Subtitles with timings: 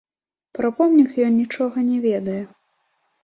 [0.57, 2.41] Пра помнік ён нічога не ведае.